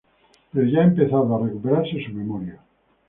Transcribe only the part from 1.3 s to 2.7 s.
a recuperarse su memoria.